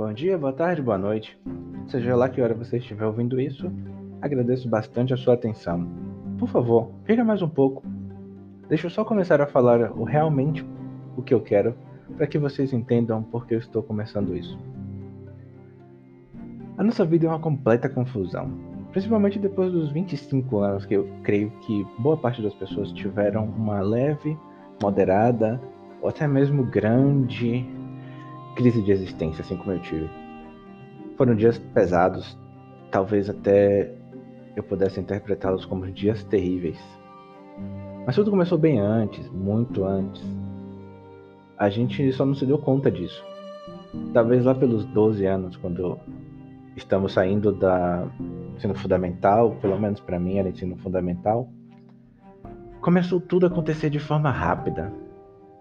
Bom 0.00 0.14
dia, 0.14 0.38
boa 0.38 0.54
tarde, 0.54 0.80
boa 0.80 0.96
noite. 0.96 1.38
Seja 1.86 2.16
lá 2.16 2.26
que 2.26 2.40
hora 2.40 2.54
você 2.54 2.78
estiver 2.78 3.04
ouvindo 3.04 3.38
isso, 3.38 3.70
agradeço 4.22 4.66
bastante 4.66 5.12
a 5.12 5.16
sua 5.18 5.34
atenção. 5.34 5.86
Por 6.38 6.48
favor, 6.48 6.90
fica 7.04 7.22
mais 7.22 7.42
um 7.42 7.48
pouco. 7.50 7.82
Deixa 8.66 8.86
eu 8.86 8.90
só 8.90 9.04
começar 9.04 9.42
a 9.42 9.46
falar 9.46 9.92
o 9.92 10.04
realmente 10.04 10.66
o 11.18 11.22
que 11.22 11.34
eu 11.34 11.40
quero, 11.42 11.74
para 12.16 12.26
que 12.26 12.38
vocês 12.38 12.72
entendam 12.72 13.22
por 13.22 13.46
que 13.46 13.54
eu 13.54 13.58
estou 13.58 13.82
começando 13.82 14.34
isso. 14.34 14.58
A 16.78 16.82
nossa 16.82 17.04
vida 17.04 17.26
é 17.26 17.28
uma 17.28 17.38
completa 17.38 17.86
confusão, 17.86 18.50
principalmente 18.92 19.38
depois 19.38 19.70
dos 19.70 19.92
25 19.92 20.60
anos 20.60 20.86
que 20.86 20.94
eu 20.94 21.10
creio 21.22 21.50
que 21.60 21.86
boa 21.98 22.16
parte 22.16 22.40
das 22.40 22.54
pessoas 22.54 22.90
tiveram 22.90 23.44
uma 23.44 23.82
leve, 23.82 24.34
moderada 24.82 25.60
ou 26.00 26.08
até 26.08 26.26
mesmo 26.26 26.64
grande 26.64 27.68
crise 28.60 28.82
de 28.82 28.92
existência, 28.92 29.40
assim 29.40 29.56
como 29.56 29.72
eu 29.72 29.80
tive. 29.80 30.10
Foram 31.16 31.34
dias 31.34 31.58
pesados, 31.58 32.36
talvez 32.90 33.30
até 33.30 33.90
eu 34.54 34.62
pudesse 34.62 35.00
interpretá-los 35.00 35.64
como 35.64 35.90
dias 35.90 36.22
terríveis. 36.24 36.78
Mas 38.04 38.14
tudo 38.14 38.30
começou 38.30 38.58
bem 38.58 38.78
antes, 38.78 39.26
muito 39.30 39.82
antes. 39.84 40.22
A 41.56 41.70
gente 41.70 42.12
só 42.12 42.26
não 42.26 42.34
se 42.34 42.44
deu 42.44 42.58
conta 42.58 42.90
disso. 42.90 43.24
Talvez 44.12 44.44
lá 44.44 44.54
pelos 44.54 44.84
12 44.84 45.24
anos, 45.24 45.56
quando 45.56 45.98
estamos 46.76 47.14
saindo 47.14 47.52
da 47.52 48.06
ensino 48.56 48.74
fundamental, 48.74 49.56
pelo 49.62 49.80
menos 49.80 50.00
para 50.00 50.20
mim 50.20 50.36
era 50.36 50.50
ensino 50.50 50.76
fundamental, 50.76 51.48
começou 52.82 53.22
tudo 53.22 53.46
a 53.46 53.48
acontecer 53.48 53.88
de 53.88 53.98
forma 53.98 54.30
rápida. 54.30 54.92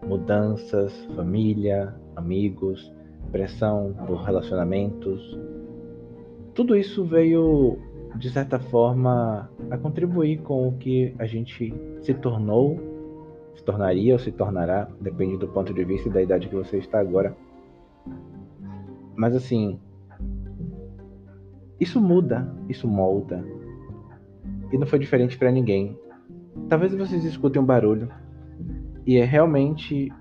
Mudanças, 0.06 0.94
família, 1.16 1.96
amigos, 2.16 2.99
pressão 3.30 3.96
por 4.06 4.18
relacionamentos. 4.24 5.38
Tudo 6.54 6.76
isso 6.76 7.06
veio, 7.06 7.78
de 8.16 8.30
certa 8.30 8.60
forma, 8.60 9.50
a 9.70 9.78
contribuir 9.78 10.42
com 10.42 10.68
o 10.68 10.74
que 10.74 11.16
a 11.18 11.26
gente 11.26 11.74
se 12.02 12.14
tornou, 12.14 12.78
se 13.56 13.64
tornaria 13.64 14.14
ou 14.14 14.20
se 14.20 14.32
tornará, 14.32 14.88
depende 15.00 15.38
do 15.38 15.48
ponto 15.48 15.74
de 15.74 15.84
vista 15.84 16.10
e 16.10 16.12
da 16.12 16.22
idade 16.22 16.50
que 16.50 16.56
você 16.56 16.78
está 16.78 17.00
agora. 17.00 17.36
Mas 19.16 19.36
assim, 19.36 19.80
isso 21.80 22.02
muda, 22.02 22.54
isso 22.68 22.88
molda. 22.88 23.44
E 24.72 24.78
não 24.78 24.86
foi 24.86 25.00
diferente 25.00 25.38
para 25.38 25.52
ninguém. 25.52 25.98
Talvez 26.68 26.94
vocês 26.94 27.24
escutem 27.24 27.62
um 27.62 27.66
barulho. 27.66 28.10
E 29.06 29.18
é 29.18 29.24
realmente 29.24 30.12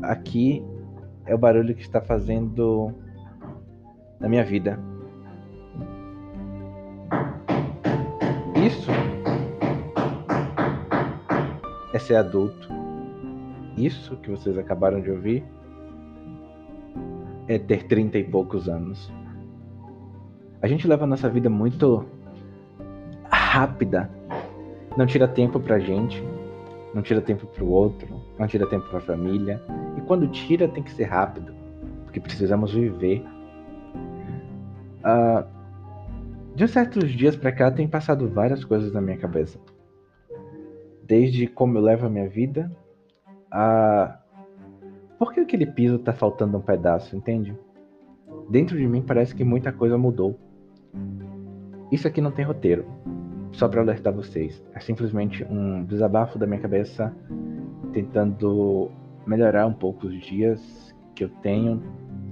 aqui 0.00 0.64
é 1.26 1.34
o 1.34 1.38
barulho 1.38 1.74
que 1.74 1.82
está 1.82 2.00
fazendo 2.00 2.92
na 4.20 4.28
minha 4.28 4.44
vida. 4.44 4.78
Isso 8.66 8.90
é 11.92 11.98
ser 11.98 12.16
adulto. 12.16 12.68
Isso 13.76 14.16
que 14.18 14.30
vocês 14.30 14.56
acabaram 14.56 15.00
de 15.00 15.10
ouvir 15.10 15.44
é 17.48 17.58
ter 17.58 17.84
trinta 17.84 18.18
e 18.18 18.24
poucos 18.24 18.68
anos. 18.68 19.12
A 20.62 20.66
gente 20.66 20.88
leva 20.88 21.04
a 21.04 21.06
nossa 21.06 21.28
vida 21.28 21.50
muito 21.50 22.06
rápida. 23.30 24.10
Não 24.96 25.06
tira 25.06 25.28
tempo 25.28 25.60
pra 25.60 25.78
gente, 25.78 26.22
não 26.94 27.02
tira 27.02 27.20
tempo 27.20 27.46
pro 27.46 27.66
outro, 27.66 28.08
não 28.38 28.46
tira 28.46 28.66
tempo 28.66 28.88
pra 28.88 29.00
família, 29.00 29.60
quando 30.02 30.28
tira 30.28 30.68
tem 30.68 30.82
que 30.82 30.92
ser 30.92 31.04
rápido, 31.04 31.54
porque 32.04 32.20
precisamos 32.20 32.72
viver. 32.72 33.24
Uh, 35.00 35.44
de 36.54 36.68
certos 36.68 37.10
dias 37.10 37.36
para 37.36 37.52
cá 37.52 37.70
tem 37.70 37.88
passado 37.88 38.28
várias 38.28 38.64
coisas 38.64 38.92
na 38.92 39.00
minha 39.00 39.16
cabeça. 39.16 39.58
Desde 41.02 41.46
como 41.46 41.76
eu 41.78 41.82
levo 41.82 42.06
a 42.06 42.10
minha 42.10 42.28
vida, 42.28 42.70
a 43.50 44.18
por 45.18 45.32
que 45.32 45.40
aquele 45.40 45.66
piso 45.66 45.98
tá 45.98 46.12
faltando 46.12 46.58
um 46.58 46.60
pedaço, 46.60 47.16
entende? 47.16 47.56
Dentro 48.48 48.76
de 48.76 48.86
mim 48.86 49.02
parece 49.02 49.34
que 49.34 49.44
muita 49.44 49.72
coisa 49.72 49.96
mudou. 49.96 50.38
Isso 51.90 52.06
aqui 52.06 52.20
não 52.20 52.30
tem 52.30 52.44
roteiro. 52.44 52.84
Só 53.52 53.68
para 53.68 53.80
alertar 53.80 54.12
vocês, 54.12 54.62
é 54.74 54.80
simplesmente 54.80 55.44
um 55.44 55.84
desabafo 55.84 56.38
da 56.38 56.46
minha 56.46 56.60
cabeça 56.60 57.14
tentando 57.92 58.90
melhorar 59.26 59.66
um 59.66 59.72
pouco 59.72 60.06
os 60.06 60.20
dias 60.20 60.94
que 61.14 61.24
eu 61.24 61.28
tenho 61.42 61.82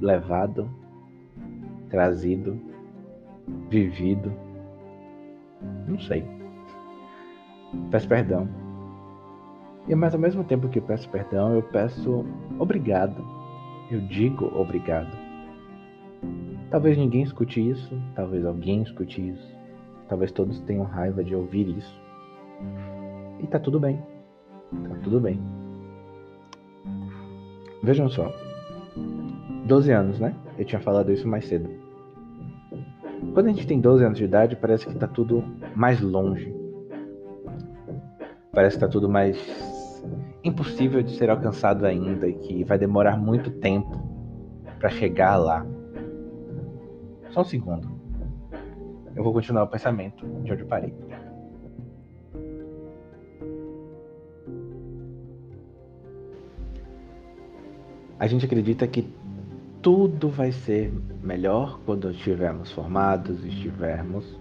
levado, 0.01 0.69
trazido, 1.89 2.61
vivido. 3.69 4.33
Não 5.87 5.99
sei. 5.99 6.25
Peço 7.91 8.09
perdão. 8.09 8.49
E 9.89 9.95
mas 9.95 10.15
ao 10.15 10.21
mesmo 10.21 10.45
tempo 10.45 10.69
que 10.69 10.81
peço 10.81 11.09
perdão, 11.09 11.55
eu 11.55 11.63
peço 11.63 12.25
obrigado. 12.59 13.25
Eu 13.91 14.01
digo 14.03 14.47
obrigado. 14.59 15.11
Talvez 16.71 16.97
ninguém 16.97 17.23
escute 17.23 17.61
isso, 17.69 18.01
talvez 18.15 18.45
alguém 18.47 18.83
escute 18.83 19.29
isso. 19.29 19.55
Talvez 20.09 20.33
todos 20.33 20.61
tenham 20.61 20.85
raiva 20.85 21.23
de 21.23 21.35
ouvir 21.35 21.69
isso. 21.77 22.01
E 23.41 23.47
tá 23.47 23.59
tudo 23.59 23.79
bem. 23.79 24.01
Tá 24.89 24.95
tudo 25.03 25.21
bem. 25.21 25.41
Vejam 27.83 28.09
só. 28.09 28.33
12 29.67 29.91
anos, 29.91 30.21
né? 30.21 30.35
Eu 30.59 30.65
tinha 30.65 30.81
falado 30.81 31.11
isso 31.13 31.27
mais 31.27 31.47
cedo. 31.47 31.69
Quando 33.35 33.47
a 33.47 33.51
gente 33.51 33.67
tem 33.67 33.81
12 33.81 34.05
anos 34.05 34.19
de 34.19 34.25
idade, 34.25 34.57
parece 34.57 34.87
que 34.87 34.95
tá 34.95 35.07
tudo 35.07 35.43
mais 35.75 36.01
longe. 36.01 36.55
Parece 38.53 38.77
que 38.77 38.81
tá 38.81 38.89
tudo 38.89 39.09
mais 39.09 39.37
impossível 40.45 41.03
de 41.03 41.13
ser 41.13 41.31
alcançado 41.31 41.87
ainda 41.87 42.29
e 42.29 42.35
que 42.35 42.65
vai 42.65 42.79
demorar 42.79 43.17
muito 43.17 43.51
tempo 43.51 44.01
para 44.79 44.91
chegar 44.91 45.37
lá. 45.37 45.67
Só 47.31 47.41
um 47.41 47.45
segundo. 47.45 47.89
Eu 49.15 49.23
vou 49.23 49.33
continuar 49.33 49.65
o 49.65 49.69
pensamento 49.69 50.27
de 50.43 50.53
onde 50.53 50.63
eu 50.63 50.67
parei. 50.67 50.93
A 58.23 58.29
gente 58.29 58.47
acredita 58.47 58.87
que 58.87 59.05
tudo 59.83 60.29
vai 60.29 60.53
ser 60.53 60.95
melhor 61.21 61.81
quando 61.85 62.09
estivermos 62.09 62.71
formados, 62.71 63.45
estivermos 63.45 64.39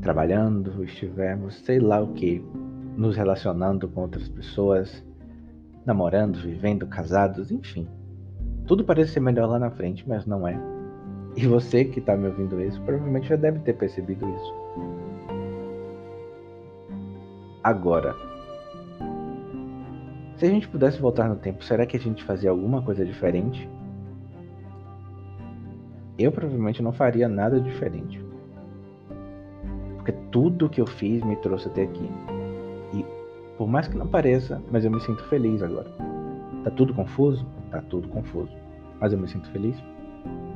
trabalhando, 0.00 0.82
estivermos, 0.82 1.54
sei 1.66 1.78
lá 1.80 2.00
o 2.00 2.14
que, 2.14 2.42
nos 2.96 3.14
relacionando 3.14 3.86
com 3.88 4.00
outras 4.00 4.26
pessoas, 4.26 5.04
namorando, 5.84 6.38
vivendo, 6.38 6.86
casados, 6.86 7.50
enfim. 7.50 7.86
Tudo 8.66 8.82
parece 8.82 9.12
ser 9.12 9.20
melhor 9.20 9.50
lá 9.50 9.58
na 9.58 9.70
frente, 9.70 10.08
mas 10.08 10.24
não 10.24 10.48
é. 10.48 10.58
E 11.36 11.46
você 11.46 11.84
que 11.84 11.98
está 11.98 12.16
me 12.16 12.28
ouvindo 12.28 12.58
isso, 12.58 12.80
provavelmente 12.84 13.28
já 13.28 13.36
deve 13.36 13.58
ter 13.58 13.74
percebido 13.74 14.26
isso. 14.26 14.54
Agora, 17.62 18.16
se 20.36 20.46
a 20.46 20.48
gente 20.48 20.68
pudesse 20.68 21.00
voltar 21.00 21.28
no 21.28 21.36
tempo, 21.36 21.62
será 21.62 21.86
que 21.86 21.96
a 21.96 22.00
gente 22.00 22.24
fazia 22.24 22.50
alguma 22.50 22.82
coisa 22.82 23.04
diferente? 23.04 23.68
Eu 26.18 26.32
provavelmente 26.32 26.82
não 26.82 26.92
faria 26.92 27.28
nada 27.28 27.60
diferente. 27.60 28.20
Porque 29.96 30.12
tudo 30.30 30.68
que 30.68 30.80
eu 30.80 30.86
fiz 30.86 31.22
me 31.24 31.36
trouxe 31.36 31.68
até 31.68 31.82
aqui. 31.82 32.08
E 32.92 33.04
por 33.56 33.68
mais 33.68 33.86
que 33.86 33.96
não 33.96 34.06
pareça, 34.06 34.60
mas 34.70 34.84
eu 34.84 34.90
me 34.90 35.00
sinto 35.00 35.22
feliz 35.24 35.62
agora. 35.62 35.90
Tá 36.64 36.70
tudo 36.70 36.92
confuso? 36.94 37.46
Tá 37.70 37.80
tudo 37.82 38.08
confuso. 38.08 38.52
Mas 39.00 39.12
eu 39.12 39.18
me 39.18 39.28
sinto 39.28 39.48
feliz? 39.50 39.76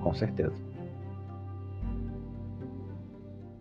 Com 0.03 0.13
certeza. 0.13 0.55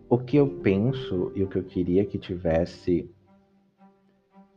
O 0.08 0.18
que 0.18 0.36
eu 0.36 0.48
penso 0.48 1.30
e 1.34 1.44
o 1.44 1.48
que 1.48 1.58
eu 1.58 1.64
queria 1.64 2.04
que 2.04 2.18
tivesse 2.18 3.10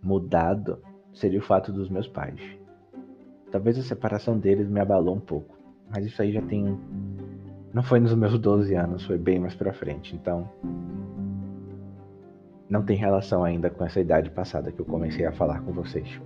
mudado 0.01 0.81
seria 1.13 1.39
o 1.39 1.43
fato 1.43 1.71
dos 1.71 1.89
meus 1.89 2.07
pais. 2.07 2.39
Talvez 3.51 3.77
a 3.77 3.83
separação 3.83 4.37
deles 4.37 4.69
me 4.69 4.79
abalou 4.79 5.15
um 5.15 5.19
pouco, 5.19 5.57
mas 5.89 6.05
isso 6.05 6.21
aí 6.21 6.31
já 6.31 6.41
tem. 6.41 6.77
Não 7.73 7.83
foi 7.83 7.99
nos 7.99 8.13
meus 8.13 8.37
12 8.39 8.73
anos, 8.75 9.05
foi 9.05 9.17
bem 9.17 9.39
mais 9.39 9.55
pra 9.55 9.73
frente, 9.73 10.15
então. 10.15 10.49
Não 12.69 12.83
tem 12.83 12.95
relação 12.95 13.43
ainda 13.43 13.69
com 13.69 13.83
essa 13.83 13.99
idade 13.99 14.29
passada 14.29 14.71
que 14.71 14.79
eu 14.79 14.85
comecei 14.85 15.25
a 15.25 15.31
falar 15.31 15.61
com 15.61 15.73
vocês. 15.73 16.21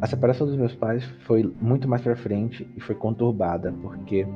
A 0.00 0.06
separação 0.06 0.46
dos 0.46 0.56
meus 0.56 0.74
pais 0.74 1.04
foi 1.26 1.42
muito 1.60 1.86
mais 1.86 2.02
pra 2.02 2.16
frente 2.16 2.70
e 2.74 2.80
foi 2.80 2.94
conturbada, 2.94 3.72
porque 3.82 4.26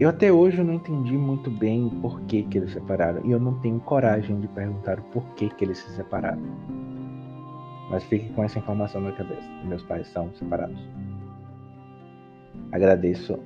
eu 0.00 0.08
até 0.08 0.32
hoje 0.32 0.62
não 0.62 0.74
entendi 0.74 1.12
muito 1.12 1.50
bem 1.50 1.86
o 1.86 1.90
porquê 2.00 2.42
que 2.44 2.56
eles 2.56 2.70
se 2.70 2.80
separaram. 2.80 3.20
E 3.24 3.30
eu 3.30 3.38
não 3.38 3.60
tenho 3.60 3.78
coragem 3.80 4.40
de 4.40 4.48
perguntar 4.48 4.98
o 4.98 5.02
porquê 5.04 5.50
que 5.50 5.64
eles 5.64 5.78
se 5.78 5.90
separaram. 5.90 6.40
Mas 7.90 8.04
fique 8.04 8.30
com 8.30 8.42
essa 8.42 8.58
informação 8.58 9.00
na 9.00 9.12
cabeça. 9.12 9.46
Meus 9.64 9.82
pais 9.82 10.06
são 10.08 10.32
separados. 10.34 10.80
Agradeço 12.72 13.38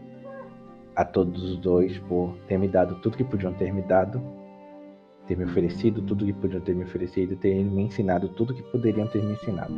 a 0.95 1.05
todos 1.05 1.43
os 1.43 1.57
dois 1.59 1.99
por 1.99 2.37
ter 2.47 2.57
me 2.57 2.69
dado 2.69 2.95
tudo 2.97 3.17
que 3.17 3.25
podiam 3.25 3.53
ter 3.55 3.73
me 3.73 3.83
dado, 3.83 4.23
ter 5.27 5.37
me 5.37 5.45
oferecido 5.45 6.03
tudo 6.03 6.25
que 6.25 6.33
podiam 6.33 6.61
ter 6.61 6.75
me 6.75 6.85
oferecido, 6.85 7.35
ter 7.37 7.65
me 7.65 7.83
ensinado 7.83 8.29
tudo 8.29 8.55
que 8.55 8.63
poderiam 8.65 9.09
ter 9.09 9.25
me 9.25 9.33
ensinado. 9.33 9.75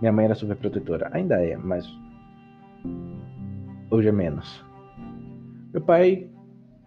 Minha 0.00 0.12
mãe 0.12 0.24
era 0.24 0.34
super 0.34 0.56
protetora, 0.56 1.10
ainda 1.12 1.44
é, 1.44 1.56
mas 1.56 1.86
hoje 3.90 4.08
é 4.08 4.12
menos. 4.12 4.64
Meu 5.74 5.82
pai 5.82 6.30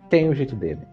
tem 0.10 0.30
o 0.30 0.34
jeito 0.34 0.56
dele. 0.56 0.88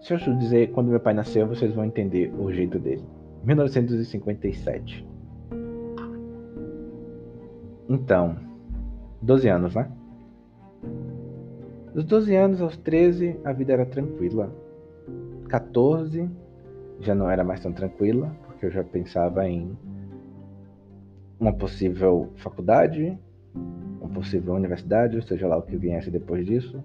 Se 0.00 0.14
eu 0.14 0.18
dizer 0.38 0.72
quando 0.72 0.88
meu 0.88 0.98
pai 0.98 1.12
nasceu, 1.12 1.46
vocês 1.46 1.74
vão 1.74 1.84
entender 1.84 2.32
o 2.38 2.50
jeito 2.50 2.78
dele. 2.78 3.04
1957. 3.44 5.06
Então, 7.90 8.38
12 9.20 9.48
anos, 9.50 9.74
né? 9.74 9.92
Dos 11.92 12.06
12 12.06 12.34
anos 12.34 12.62
aos 12.62 12.74
13, 12.78 13.38
a 13.44 13.52
vida 13.52 13.74
era 13.74 13.84
tranquila. 13.84 14.50
14, 15.50 16.26
já 17.00 17.14
não 17.14 17.28
era 17.28 17.44
mais 17.44 17.60
tão 17.60 17.70
tranquila, 17.70 18.34
porque 18.46 18.64
eu 18.64 18.70
já 18.70 18.82
pensava 18.82 19.46
em 19.46 19.76
uma 21.38 21.52
possível 21.52 22.30
faculdade, 22.36 23.18
uma 24.02 24.14
possível 24.14 24.54
universidade, 24.54 25.24
seja 25.26 25.46
lá 25.46 25.56
o 25.56 25.62
que 25.62 25.76
viesse 25.76 26.10
depois 26.10 26.44
disso. 26.44 26.82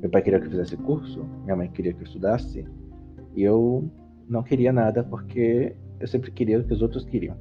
Meu 0.00 0.10
pai 0.10 0.22
queria 0.22 0.40
que 0.40 0.46
eu 0.46 0.50
fizesse 0.50 0.76
curso, 0.76 1.24
minha 1.44 1.56
mãe 1.56 1.68
queria 1.68 1.92
que 1.92 2.00
eu 2.00 2.06
estudasse, 2.06 2.66
e 3.34 3.42
eu 3.42 3.90
não 4.28 4.42
queria 4.42 4.72
nada 4.72 5.02
porque 5.02 5.74
eu 6.00 6.06
sempre 6.06 6.30
queria 6.30 6.58
o 6.58 6.64
que 6.64 6.72
os 6.72 6.82
outros 6.82 7.04
queriam. 7.04 7.36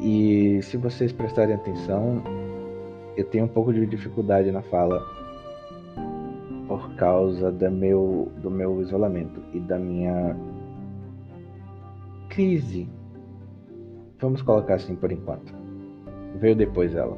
E 0.00 0.62
se 0.62 0.76
vocês 0.76 1.12
prestarem 1.12 1.54
atenção, 1.54 2.22
eu 3.16 3.24
tenho 3.24 3.44
um 3.44 3.48
pouco 3.48 3.72
de 3.72 3.84
dificuldade 3.84 4.50
na 4.50 4.62
fala 4.62 5.04
por 6.66 6.94
causa 6.94 7.50
do 7.50 7.70
meu, 7.70 8.32
do 8.40 8.50
meu 8.50 8.80
isolamento 8.80 9.42
e 9.52 9.60
da 9.60 9.78
minha 9.78 10.36
crise. 12.28 12.88
Vamos 14.20 14.42
colocar 14.42 14.74
assim 14.74 14.94
por 14.94 15.10
enquanto. 15.10 15.52
Veio 16.38 16.54
depois 16.54 16.94
ela. 16.94 17.16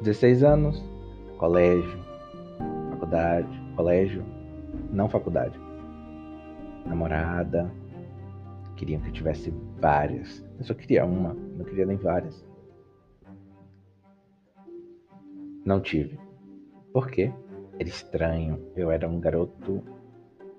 16 0.00 0.42
anos, 0.42 0.82
colégio, 1.38 1.98
faculdade, 2.90 3.62
colégio, 3.76 4.24
não 4.90 5.08
faculdade. 5.08 5.58
Namorada, 6.86 7.70
queriam 8.76 9.00
que 9.02 9.08
eu 9.08 9.12
tivesse 9.12 9.50
várias. 9.80 10.44
Eu 10.58 10.64
só 10.64 10.74
queria 10.74 11.04
uma, 11.04 11.34
não 11.34 11.64
queria 11.64 11.84
nem 11.84 11.96
várias. 11.96 12.44
Não 15.64 15.80
tive. 15.80 16.18
Por 16.92 17.10
quê? 17.10 17.32
Era 17.78 17.88
estranho. 17.88 18.60
Eu 18.76 18.90
era 18.90 19.08
um 19.08 19.20
garoto 19.20 19.82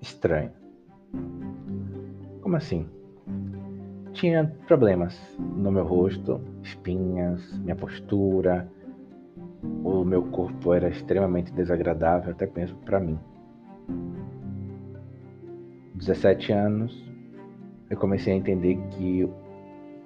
estranho. 0.00 0.52
Como 2.40 2.56
assim? 2.56 2.88
Tinha 4.16 4.50
problemas 4.66 5.14
no 5.38 5.70
meu 5.70 5.84
rosto, 5.84 6.40
espinhas, 6.62 7.58
minha 7.58 7.76
postura. 7.76 8.66
O 9.84 10.04
meu 10.04 10.22
corpo 10.22 10.72
era 10.72 10.88
extremamente 10.88 11.52
desagradável, 11.52 12.30
até 12.30 12.46
mesmo 12.46 12.78
para 12.78 12.98
mim. 12.98 13.18
17 15.96 16.50
anos, 16.50 17.04
eu 17.90 17.98
comecei 17.98 18.32
a 18.32 18.36
entender 18.36 18.78
que 18.92 19.28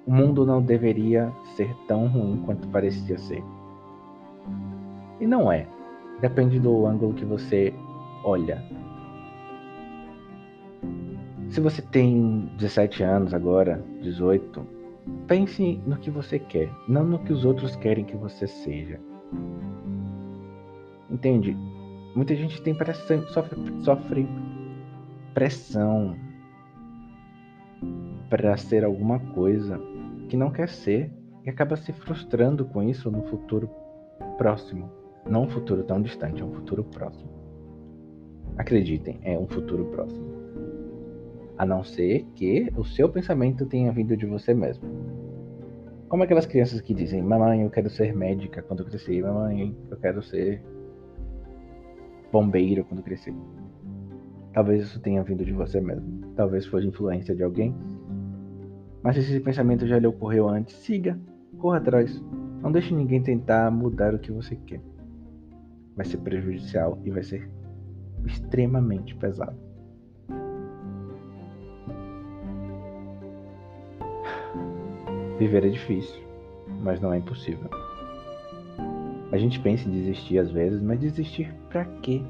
o 0.05 0.11
mundo 0.13 0.45
não 0.45 0.61
deveria 0.61 1.31
ser 1.55 1.73
tão 1.87 2.07
ruim 2.07 2.43
quanto 2.45 2.67
parecia 2.67 3.17
ser. 3.17 3.41
E 5.21 5.25
não 5.25 5.49
é. 5.49 5.65
Depende 6.19 6.59
do 6.59 6.85
ângulo 6.85 7.13
que 7.13 7.23
você 7.23 7.73
olha. 8.25 8.61
Se 11.51 11.59
você 11.59 11.81
tem 11.81 12.49
17 12.57 13.03
anos 13.03 13.33
agora, 13.33 13.83
18, 14.01 14.65
pense 15.27 15.81
no 15.85 15.97
que 15.97 16.09
você 16.09 16.39
quer, 16.39 16.71
não 16.87 17.03
no 17.03 17.19
que 17.19 17.33
os 17.33 17.43
outros 17.43 17.75
querem 17.75 18.05
que 18.05 18.15
você 18.15 18.47
seja. 18.47 18.97
Entende? 21.09 21.57
Muita 22.15 22.33
gente 22.35 22.61
tem 22.61 22.73
pressão, 22.73 23.27
sofre, 23.27 23.59
sofre 23.83 24.27
pressão 25.33 26.15
para 28.29 28.55
ser 28.55 28.85
alguma 28.85 29.19
coisa 29.19 29.77
que 30.29 30.37
não 30.37 30.51
quer 30.51 30.69
ser 30.69 31.11
e 31.43 31.49
acaba 31.49 31.75
se 31.75 31.91
frustrando 31.91 32.63
com 32.63 32.81
isso 32.81 33.11
no 33.11 33.23
futuro 33.23 33.69
próximo. 34.37 34.89
Não 35.29 35.43
um 35.43 35.49
futuro 35.49 35.83
tão 35.83 36.01
distante, 36.01 36.41
é 36.41 36.45
um 36.45 36.53
futuro 36.53 36.85
próximo. 36.85 37.29
Acreditem, 38.57 39.19
é 39.21 39.37
um 39.37 39.47
futuro 39.47 39.83
próximo. 39.87 40.40
A 41.61 41.65
não 41.65 41.83
ser 41.83 42.25
que 42.33 42.71
o 42.75 42.83
seu 42.83 43.07
pensamento 43.07 43.65
tenha 43.65 43.91
vindo 43.91 44.17
de 44.17 44.25
você 44.25 44.53
mesmo. 44.53 44.83
Como 46.09 46.23
aquelas 46.23 46.47
crianças 46.47 46.81
que 46.81 46.93
dizem: 46.93 47.21
Mamãe, 47.21 47.61
eu 47.61 47.69
quero 47.69 47.89
ser 47.89 48.15
médica 48.15 48.63
quando 48.63 48.83
crescer. 48.83 49.21
Mamãe, 49.21 49.75
eu 49.89 49.97
quero 49.97 50.23
ser 50.23 50.61
bombeiro 52.31 52.83
quando 52.85 53.03
crescer. 53.03 53.33
Talvez 54.53 54.83
isso 54.83 54.99
tenha 54.99 55.21
vindo 55.21 55.45
de 55.45 55.53
você 55.53 55.79
mesmo. 55.79 56.33
Talvez 56.35 56.65
foi 56.65 56.83
influência 56.83 57.35
de 57.35 57.43
alguém 57.43 57.75
mas 59.03 59.15
se 59.15 59.21
esse 59.21 59.39
pensamento 59.39 59.87
já 59.87 59.97
lhe 59.97 60.05
ocorreu 60.05 60.47
antes, 60.47 60.75
siga, 60.75 61.19
corra 61.57 61.77
atrás. 61.77 62.23
Não 62.61 62.71
deixe 62.71 62.93
ninguém 62.93 63.21
tentar 63.21 63.71
mudar 63.71 64.13
o 64.13 64.19
que 64.19 64.31
você 64.31 64.55
quer. 64.55 64.81
Vai 65.95 66.05
ser 66.05 66.17
prejudicial 66.17 66.99
e 67.03 67.09
vai 67.09 67.23
ser 67.23 67.49
extremamente 68.25 69.15
pesado. 69.15 69.57
Viver 75.41 75.65
é 75.65 75.69
difícil, 75.69 76.21
mas 76.83 77.01
não 77.01 77.11
é 77.11 77.17
impossível. 77.17 77.67
A 79.31 79.37
gente 79.39 79.59
pensa 79.59 79.89
em 79.89 79.91
desistir 79.91 80.37
às 80.37 80.51
vezes, 80.51 80.79
mas 80.83 80.99
desistir 80.99 81.51
para 81.67 81.83
quê? 81.83 82.21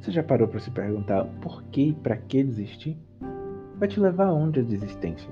Você 0.00 0.12
já 0.12 0.22
parou 0.22 0.46
para 0.46 0.60
se 0.60 0.70
perguntar 0.70 1.24
por 1.42 1.64
que 1.64 1.88
e 1.88 1.92
para 1.92 2.16
que 2.16 2.40
desistir? 2.44 2.96
vai 3.80 3.88
te 3.88 3.98
levar 3.98 4.26
aonde 4.26 4.60
a 4.60 4.62
desistência? 4.62 5.28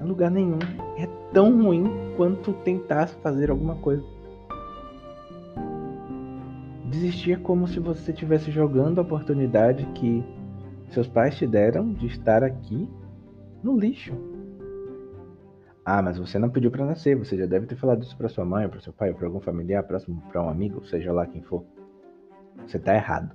A 0.00 0.04
lugar 0.04 0.30
nenhum. 0.30 0.58
É 0.96 1.06
tão 1.34 1.64
ruim 1.64 1.84
quanto 2.16 2.54
tentar 2.54 3.06
fazer 3.06 3.50
alguma 3.50 3.74
coisa. 3.76 4.02
Desistir 6.86 7.32
é 7.32 7.36
como 7.36 7.68
se 7.68 7.78
você 7.78 8.10
estivesse 8.10 8.50
jogando 8.50 9.00
a 9.00 9.02
oportunidade 9.02 9.84
que 9.96 10.24
seus 10.88 11.06
pais 11.06 11.36
te 11.36 11.46
deram 11.46 11.92
de 11.92 12.06
estar 12.06 12.42
aqui 12.42 12.88
no 13.62 13.78
lixo. 13.78 14.39
Ah, 15.92 16.00
mas 16.00 16.16
você 16.16 16.38
não 16.38 16.48
pediu 16.48 16.70
para 16.70 16.86
nascer, 16.86 17.16
você 17.16 17.36
já 17.36 17.46
deve 17.46 17.66
ter 17.66 17.74
falado 17.74 18.04
isso 18.04 18.16
para 18.16 18.28
sua 18.28 18.44
mãe, 18.44 18.68
para 18.68 18.78
seu 18.78 18.92
pai, 18.92 19.12
para 19.12 19.26
algum 19.26 19.40
familiar 19.40 19.82
próximo, 19.82 20.22
para 20.30 20.40
um 20.40 20.48
amigo, 20.48 20.86
seja 20.86 21.12
lá 21.12 21.26
quem 21.26 21.42
for. 21.42 21.64
Você 22.64 22.78
tá 22.78 22.94
errado. 22.94 23.34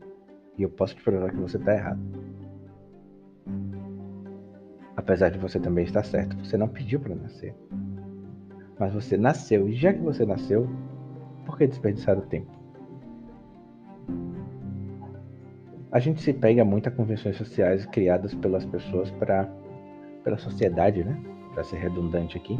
E 0.58 0.64
eu 0.64 0.70
posso 0.70 0.96
te 0.96 1.04
provar 1.04 1.32
que 1.32 1.36
você 1.36 1.60
tá 1.60 1.74
errado. 1.74 2.00
Apesar 4.96 5.28
de 5.32 5.38
você 5.38 5.60
também 5.60 5.84
estar 5.84 6.04
certo, 6.04 6.38
você 6.38 6.56
não 6.56 6.70
pediu 6.70 6.98
para 6.98 7.14
nascer. 7.14 7.54
Mas 8.80 8.94
você 8.94 9.18
nasceu, 9.18 9.68
e 9.68 9.74
já 9.74 9.92
que 9.92 10.00
você 10.00 10.26
nasceu, 10.26 10.66
por 11.46 11.58
que 11.58 11.68
desperdiçar 11.68 12.18
o 12.18 12.22
tempo? 12.22 12.50
A 15.92 16.00
gente 16.00 16.22
se 16.22 16.32
pega 16.32 16.64
muito 16.64 16.88
a 16.88 16.92
convenções 16.92 17.36
sociais 17.36 17.86
criadas 17.86 18.34
pelas 18.34 18.66
pessoas 18.66 19.12
para 19.12 19.46
pela 20.24 20.38
sociedade, 20.38 21.04
né? 21.04 21.35
Para 21.56 21.64
ser 21.64 21.78
redundante 21.78 22.38
aqui. 22.38 22.60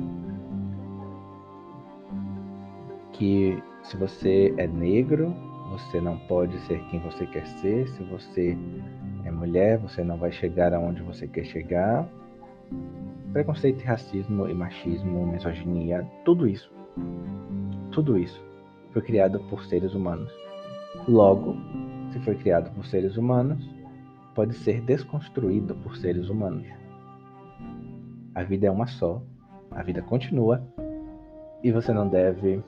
Que 3.14 3.62
se 3.84 3.96
você 3.96 4.52
é 4.58 4.66
negro, 4.66 5.32
você 5.70 6.02
não 6.02 6.18
pode 6.18 6.58
ser 6.62 6.84
quem 6.90 7.00
você 7.02 7.28
quer 7.28 7.46
ser. 7.46 7.88
Se 7.90 8.04
você 8.06 8.58
é 9.24 9.30
mulher, 9.30 9.78
você 9.78 10.04
não 10.04 10.18
vai 10.18 10.32
chegar 10.32 10.74
aonde 10.74 11.04
você 11.04 11.28
quer 11.28 11.46
chegar 11.46 12.10
preconceito, 13.36 13.84
racismo 13.84 14.48
e 14.48 14.54
machismo, 14.54 15.28
misoginia, 15.28 16.08
tudo 16.24 16.48
isso, 16.48 16.72
tudo 17.92 18.18
isso 18.18 18.42
foi 18.94 19.02
criado 19.02 19.42
por 19.50 19.66
seres 19.66 19.94
humanos. 19.94 20.32
Logo, 21.06 21.54
se 22.14 22.20
foi 22.22 22.36
criado 22.36 22.74
por 22.74 22.86
seres 22.86 23.18
humanos, 23.18 23.62
pode 24.34 24.56
ser 24.56 24.80
desconstruído 24.80 25.76
por 25.76 25.98
seres 25.98 26.30
humanos. 26.30 26.66
A 28.36 28.44
vida 28.44 28.68
é 28.68 28.72
uma 28.72 28.86
só, 28.86 29.24
a 29.72 29.82
vida 29.82 30.02
continua 30.02 30.62
e 31.64 31.72
você 31.72 31.94
não 31.94 32.10
deve 32.10 32.62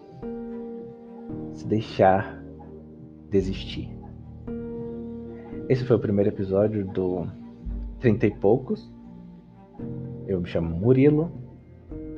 se 1.53 1.67
deixar 1.67 2.41
desistir. 3.29 3.89
Esse 5.67 5.83
foi 5.83 5.97
o 5.97 6.00
primeiro 6.00 6.29
episódio 6.29 6.86
do 6.86 7.27
Trinta 8.00 8.25
e 8.25 8.31
Poucos. 8.31 8.89
Eu 10.25 10.39
me 10.39 10.47
chamo 10.47 10.74
Murilo. 10.74 11.29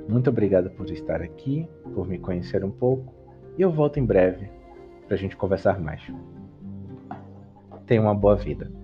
Muito 0.07 0.29
obrigado 0.29 0.69
por 0.69 0.87
estar 0.91 1.19
aqui, 1.19 1.67
por 1.95 2.07
me 2.07 2.19
conhecer 2.19 2.63
um 2.63 2.71
pouco, 2.71 3.11
e 3.57 3.63
eu 3.63 3.71
volto 3.71 3.99
em 3.99 4.05
breve 4.05 4.47
para 5.07 5.15
a 5.15 5.17
gente 5.17 5.35
conversar 5.35 5.79
mais. 5.79 6.01
Tenha 7.87 8.01
uma 8.01 8.13
boa 8.13 8.35
vida. 8.35 8.78